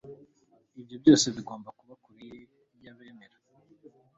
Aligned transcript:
ibyo 0.81 0.95
byose 1.03 1.25
bigomba 1.35 1.69
kuba 1.79 1.93
kure 2.03 2.27
y'abemera 2.83 3.35